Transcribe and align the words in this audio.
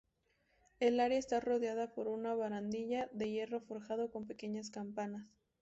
El 0.79 0.99
área 0.99 1.19
está 1.19 1.39
rodeada 1.39 1.93
por 1.93 2.07
una 2.07 2.33
barandilla 2.33 3.07
de 3.11 3.29
hierro 3.29 3.61
forjado 3.61 4.09
con 4.09 4.25
pequeñas 4.25 4.71
campanas. 4.71 5.27